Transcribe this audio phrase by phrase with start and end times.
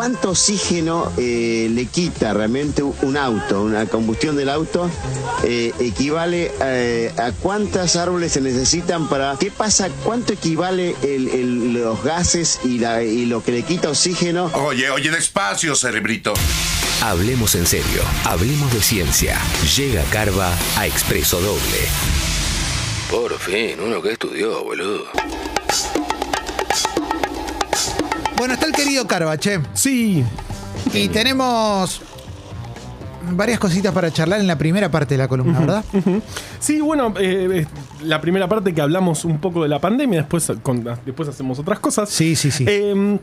[0.00, 4.90] ¿cuánto oxígeno eh, le quita realmente un auto, una combustión del auto?
[5.44, 9.36] Eh, equivale eh, a cuántos árboles se necesitan para...
[9.38, 9.90] ¿Qué pasa?
[10.02, 14.50] ¿Cuánto equivale los gases y, y lo que le quita oxígeno?
[14.54, 16.32] Oye, oye, despacio, cerebrito.
[17.02, 19.38] Hablemos en serio, hablemos de ciencia.
[19.76, 21.88] Llega Carva a Expreso Doble.
[23.10, 25.04] Por fin, uno que estudió, boludo.
[28.40, 29.60] Bueno, está el querido Carvache.
[29.74, 30.24] Sí.
[30.94, 32.00] Y tenemos
[33.32, 35.84] varias cositas para charlar en la primera parte de la columna, ¿verdad?
[36.58, 37.66] Sí, bueno, eh, eh,
[38.02, 40.50] la primera parte que hablamos un poco de la pandemia, después,
[41.04, 42.08] después hacemos otras cosas.
[42.08, 42.64] Sí, sí, sí.
[42.66, 43.18] Eh,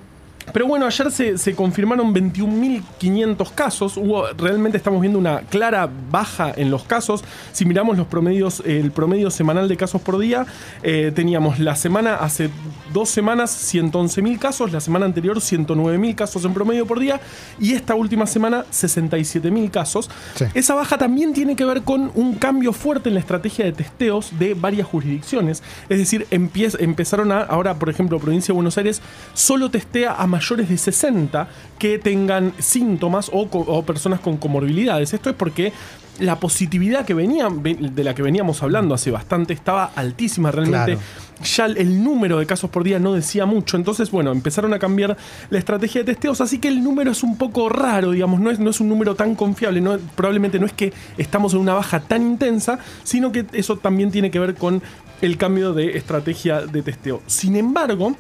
[0.54, 3.98] pero bueno, ayer se, confirmaron 21.500 casos.
[3.98, 7.24] Hubo, realmente estamos viendo una clara baja en los casos.
[7.52, 10.46] Si miramos los promedios, el promedio semanal de casos por día,
[10.84, 12.50] eh, teníamos la semana, hace
[12.94, 17.20] dos semanas, 111.000 casos, la semana anterior, 109.000 casos en promedio por día,
[17.60, 20.10] y esta última semana, 67.000 casos.
[20.54, 24.38] Esa baja también tiene que ver con un cambio fuerte en la estrategia de testeos
[24.40, 25.62] de varias jurisdicciones.
[25.90, 29.02] Es decir, empezaron a, ahora, por ejemplo, Provincia de Buenos Aires
[29.34, 31.48] solo testea a mayores de 60
[31.80, 35.14] que tengan síntomas o, personas con comorbilidades.
[35.14, 35.74] Esto es porque
[36.20, 40.98] la positividad que venía, de la que veníamos hablando hace bastante estaba altísima realmente.
[41.44, 43.78] Ya el número de casos por día no decía mucho.
[43.78, 45.18] Entonces, bueno, empezaron a cambiar
[45.50, 46.42] la estrategia de testeos.
[46.42, 49.16] Así que el número es un poco raro, digamos, no es, no es un número
[49.16, 49.82] tan confiable.
[49.82, 54.12] No, probablemente no es que estamos en una baja tan intensa, sino que eso también
[54.12, 54.82] tiene que ver con
[55.22, 57.22] el cambio de estrategia de testeo.
[57.28, 58.16] Sin embargo,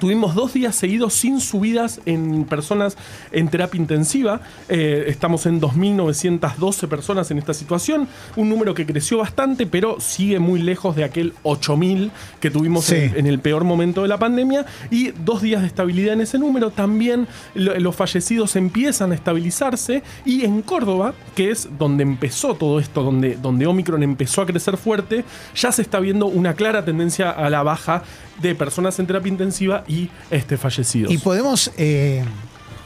[0.00, 2.96] Tuvimos dos días seguidos sin subidas en personas
[3.32, 4.40] en terapia intensiva.
[4.68, 8.08] Eh, estamos en 2.912 personas en esta situación.
[8.36, 13.26] Un número que creció bastante, pero sigue muy lejos de aquel 8.000 que tuvimos en,
[13.26, 14.66] el peor momento de la pandemia.
[14.90, 16.70] Y dos días de estabilidad en ese número.
[16.70, 20.02] También los fallecidos empiezan a estabilizarse.
[20.24, 24.76] Y en Córdoba, que es donde empezó todo esto, donde, donde Omicron empezó a crecer
[24.76, 25.24] fuerte,
[25.54, 28.02] ya se está viendo una clara tendencia a la baja
[28.40, 31.12] de personas en terapia intensiva y este, fallecidos.
[31.12, 32.24] ¿Y podemos eh,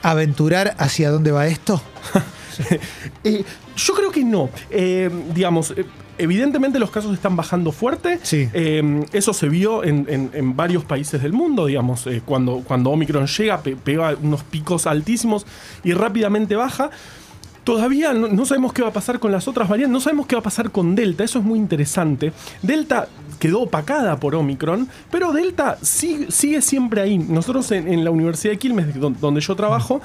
[0.03, 1.81] aventurar hacia dónde va esto?
[3.22, 3.44] Eh,
[3.76, 4.50] yo creo que no.
[4.69, 5.72] Eh, digamos,
[6.19, 8.19] evidentemente los casos están bajando fuerte.
[8.25, 8.48] Sí.
[9.12, 14.42] eso se vio en, varios países del mundo, digamos, cuando, cuando Omicron llega, pega unos
[14.42, 15.47] picos altísimos
[15.84, 16.91] y rápidamente baja.
[17.69, 20.41] Todavía no, sabemos qué va a pasar con las otras variantes, no sabemos qué va
[20.41, 22.32] a pasar con Delta, eso es muy interesante.
[22.62, 27.19] Delta quedó opacada por Omicron, pero Delta sigue, siempre ahí.
[27.19, 28.87] Nosotros en, la Universidad de Quilmes,
[29.21, 30.00] donde yo trabajo,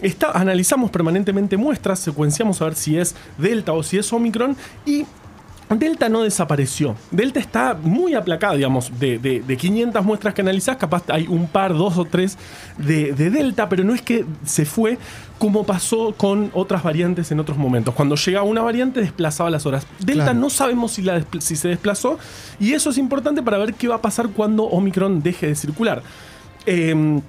[0.00, 4.56] está, analizamos permanentemente muestras, secuenciamos a ver si es Delta o si es Omicron
[4.86, 5.06] y
[5.70, 6.94] Delta no desapareció.
[7.10, 11.96] Delta está muy aplacada, digamos, de, 500 muestras que analizás, capaz hay un par, dos
[11.96, 12.36] o tres
[12.76, 14.98] de, Delta, pero no es que se fue
[15.38, 17.94] como pasó con otras variantes en otros momentos.
[17.94, 19.86] Cuando llegaba una variante desplazaba las horas.
[19.98, 22.18] Delta no sabemos si, la, si se desplazó
[22.60, 26.02] y eso es importante para ver qué va a pasar cuando Omicron deje de circular.
[26.66, 27.20] Em,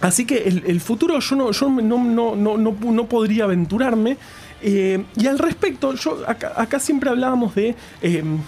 [0.00, 4.16] así que el, futuro yo, no, yo no, no, no podría aventurarme.
[4.62, 8.38] Eh, y al respecto, yo acá, siempre hablábamos de em,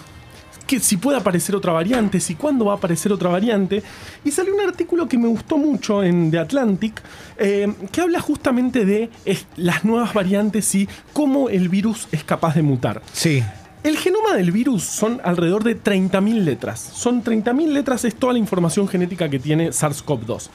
[0.65, 3.83] que si puede aparecer otra variante, si cuándo va a aparecer otra variante.
[4.23, 7.01] Y salió un artículo que me gustó mucho en The Atlantic,
[7.37, 9.09] em, que habla justamente de
[9.57, 13.01] las nuevas variantes y cómo el virus es capaz de mutar.
[13.13, 13.43] Sí.
[13.83, 16.79] El genoma del virus son alrededor de 30.000 letras.
[16.79, 20.49] Son 30.000 letras, es toda la información genética que tiene SARS-CoV-2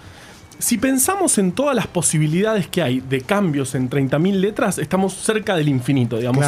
[0.61, 5.57] si pensamos en todas las posibilidades que hay de cambios en 30.000 letras, estamos cerca
[5.57, 6.45] del infinito, digamos.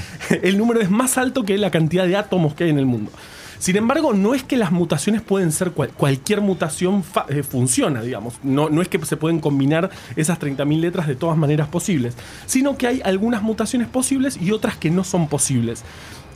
[0.42, 3.10] el número es más alto que la cantidad de átomos que hay en el mundo.
[3.58, 8.34] Sin embargo, no es que las mutaciones pueden ser cualquier mutación eh, funciona, digamos.
[8.42, 12.14] No, no es que se pueden combinar esas 30.000 letras de todas maneras posibles,
[12.44, 15.84] sino que hay algunas mutaciones posibles y otras que no son posibles.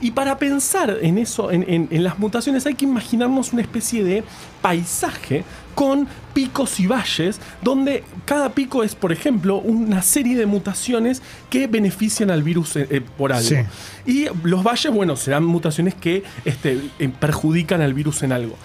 [0.00, 4.24] Y para pensar en eso, en, las mutaciones, hay que imaginarnos una especie de
[4.62, 5.44] paisaje
[5.74, 11.66] con picos y valles, donde cada pico es, por ejemplo, una serie de mutaciones que
[11.66, 13.66] benefician al virus eh, eh, por algo.
[14.06, 18.56] Y los valles, bueno, serán mutaciones que este, eh, perjudican al virus en algo.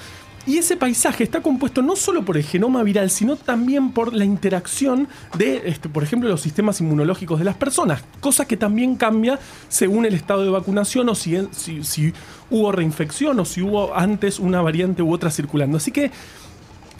[0.47, 4.25] Y ese paisaje está compuesto no solo por el genoma viral, sino también por la
[4.25, 5.07] interacción
[5.38, 9.39] de, este, por ejemplo, los sistemas inmunológicos de las personas, cosa que también cambia
[9.69, 12.13] según el estado de vacunación o si, si,
[12.51, 15.77] hubo reinfección o si hubo antes una variante u otra circulando.
[15.77, 16.12] Así que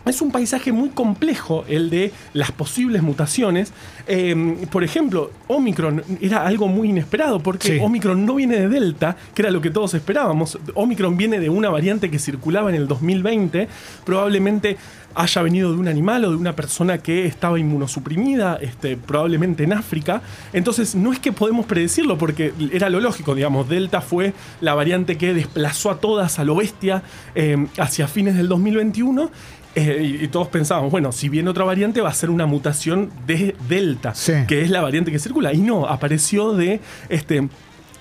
[0.05, 3.73] es un paisaje muy complejo el de las posibles mutaciones.
[4.07, 7.79] Eh, por ejemplo, Omicron era algo muy inesperado porque Sí.
[7.81, 10.59] Omicron no viene de Delta, que era lo que todos esperábamos.
[10.75, 13.67] Omicron viene de una variante que circulaba en el 2020,
[14.03, 14.77] probablemente
[15.15, 19.73] haya venido de un animal o de una persona que estaba inmunosuprimida, este, probablemente en
[19.73, 20.21] África.
[20.51, 25.17] Entonces, no es que podemos predecirlo, porque era lo lógico, digamos, Delta fue la variante
[25.17, 27.01] que desplazó a todas a lo bestia
[27.33, 29.31] eh, hacia fines del 2021.
[29.75, 33.12] Eh, y, y todos pensábamos, bueno, si viene otra variante va a ser una mutación
[33.27, 34.33] de Delta, Sí.
[34.48, 35.54] que es la variante que circula.
[35.54, 36.80] Y no, apareció de
[37.10, 37.48] este,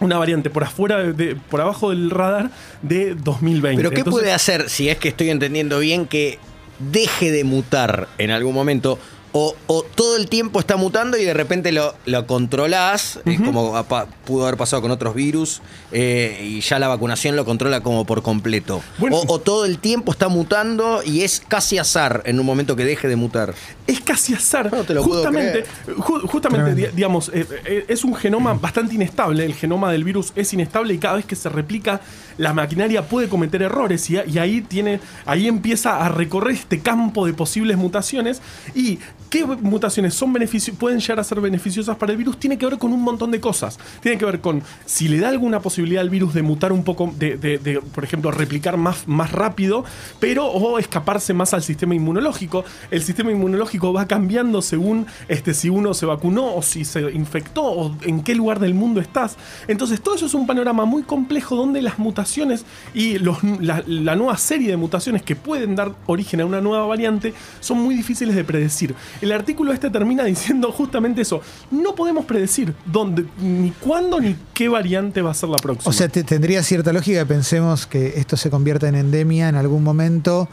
[0.00, 2.50] una variante por afuera, de, por abajo del radar
[2.82, 3.76] de 2020.
[3.76, 6.38] Pero ¿qué Entonces, puede hacer, si es que estoy entendiendo bien, que
[6.78, 8.98] deje de mutar en algún momento?
[9.36, 13.76] O, o todo el tiempo está mutando y de repente lo, lo controlás, eh, como
[13.76, 15.60] apa- pudo haber pasado con otros virus,
[15.90, 18.80] eh, y ya la vacunación lo controla como por completo.
[18.98, 19.16] Bueno.
[19.16, 22.84] o, o todo el tiempo está mutando y es casi azar en un momento que
[22.84, 23.54] deje de mutar.
[23.88, 24.72] es casi azar.
[24.72, 25.64] No te lo puedo justamente,
[25.96, 29.44] ju- justamente di- digamos, eh, eh, es un genoma bastante inestable.
[29.44, 32.00] El genoma del virus es inestable y cada vez que se replica,
[32.38, 37.26] la maquinaria puede cometer errores y, y ahí tiene, ahí empieza a recorrer este campo
[37.26, 38.40] de posibles mutaciones.
[38.76, 39.00] ¿Y
[39.34, 40.32] qué mutaciones son
[40.78, 42.38] pueden llegar a ser beneficiosas para el virus?
[42.38, 43.78] Tiene que ver con un montón de cosas.
[44.00, 47.12] Tiene que ver con si le da alguna posibilidad al virus de mutar un poco,
[47.18, 49.84] de, por ejemplo, replicar más, más rápido,
[50.20, 52.64] pero o escaparse más al sistema inmunológico.
[52.90, 57.64] El sistema inmunológico va cambiando según este, si uno se vacunó o si se infectó
[57.64, 59.36] o en qué lugar del mundo estás.
[59.68, 64.36] Entonces, todo eso es un panorama muy complejo donde las mutaciones y los- la nueva
[64.36, 68.44] serie de mutaciones que pueden dar origen a una nueva variante son muy difíciles de
[68.44, 68.94] predecir.
[69.24, 71.40] El artículo este termina diciendo justamente eso.
[71.70, 75.88] No podemos predecir dónde, ni cuándo, ni qué variante va a ser la próxima.
[75.90, 79.56] O sea, te- tendría cierta lógica que pensemos que esto se convierta en endemia en
[79.56, 80.48] algún momento.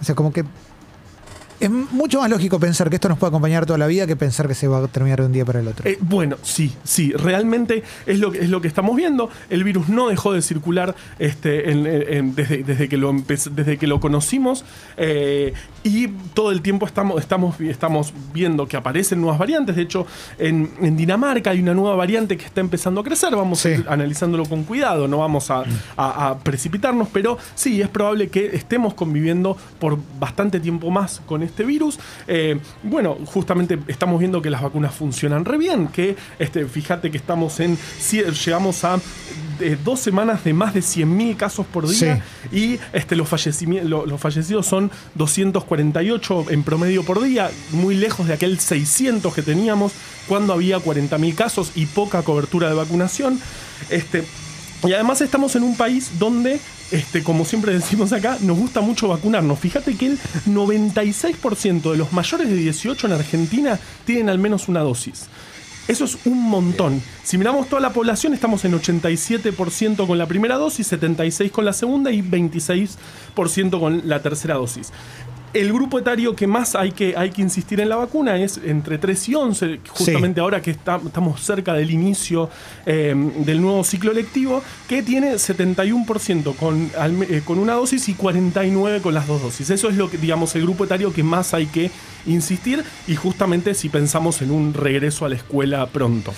[0.00, 0.44] O sea, como que
[1.60, 4.48] es mucho más lógico pensar que esto nos puede acompañar toda la vida que pensar
[4.48, 5.88] que se va a terminar de un día para el otro.
[5.88, 9.30] Eh, bueno, sí, sí, realmente es lo, que- es lo que estamos viendo.
[9.50, 13.76] El virus no dejó de circular este, en- en- en- desde, desde que lo desde
[13.78, 14.64] que lo conocimos
[14.96, 15.52] eh,
[15.82, 19.76] y todo el tiempo estamos, estamos, estamos viendo que aparecen nuevas variantes.
[19.76, 20.06] De hecho,
[20.38, 23.34] en, en Dinamarca hay una nueva variante que está empezando a crecer.
[23.36, 23.68] Vamos Sí.
[23.68, 25.62] a ir analizándolo con cuidado, no vamos a,
[25.96, 31.42] a- a precipitarnos, pero sí, es probable que estemos conviviendo por bastante tiempo más con
[31.44, 31.98] este virus.
[32.26, 37.16] Eh, bueno, justamente estamos viendo que las vacunas funcionan re bien, que este, fíjate que
[37.18, 37.78] estamos en,
[38.44, 38.98] llegamos a
[39.60, 43.28] eh, dos semanas de más de 100.000 casos por día y este, los,
[43.84, 49.42] lo- los fallecidos son 248 en promedio por día, muy lejos de aquel 600 que
[49.42, 49.92] teníamos
[50.28, 53.38] cuando había 40.000 casos y poca cobertura de vacunación.
[53.90, 54.24] Este,
[54.86, 56.60] y además estamos en un país donde,
[56.90, 59.58] este, como siempre decimos acá, nos gusta mucho vacunarnos.
[59.58, 64.80] Fíjate que el 96% de los mayores de 18 en Argentina tienen al menos una
[64.80, 65.28] dosis.
[65.86, 67.02] Eso es un montón.
[67.22, 71.74] Si miramos toda la población, estamos en 87% con la primera dosis, 76% con la
[71.74, 74.92] segunda y 26% con la tercera dosis.
[75.54, 78.98] El grupo etario que más hay que, hay que insistir en la vacuna es entre
[78.98, 82.50] 3 y 11, justamente ahora que está- estamos cerca del inicio
[82.86, 83.14] eh,
[83.46, 89.00] del nuevo ciclo lectivo, que tiene 71% con, al eh, con una dosis y 49%
[89.00, 89.70] con las dos dosis.
[89.70, 91.90] Eso es lo que, digamos, el grupo etario que más hay que
[92.26, 96.34] insistir y justamente si pensamos en un regreso a la escuela pronto.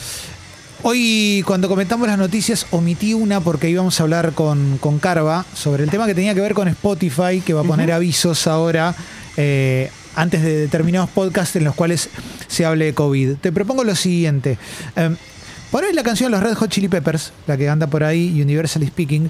[0.89, 5.83] Hoy, cuando comentamos las noticias, omití una porque íbamos a hablar con, con Carva sobre
[5.83, 8.95] el tema que tenía que ver con Spotify, que va a poner avisos ahora
[9.37, 12.09] eh, antes de determinados podcasts en los cuales
[12.47, 13.35] se hable de COVID.
[13.41, 14.59] Te propongo lo siguiente.
[14.95, 15.17] Eh,
[15.73, 18.41] por ahí la canción de los Red Hot Chili Peppers, la que anda por ahí,
[18.41, 19.29] Universally Speaking.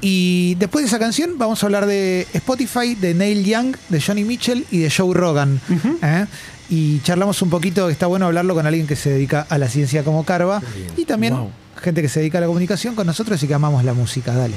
[0.00, 4.24] Y después de esa canción vamos a hablar de Spotify, de Neil Young, de Johnny
[4.24, 5.60] Mitchell y de Joe Rogan.
[6.02, 6.24] ¿eh?
[6.70, 10.04] Y charlamos un poquito, está bueno hablarlo con alguien que se dedica a la ciencia
[10.04, 10.62] como Carva.
[10.96, 11.50] Y también Wow.
[11.82, 14.32] gente que se dedica a la comunicación con nosotros y que amamos la música.
[14.32, 14.54] Dale.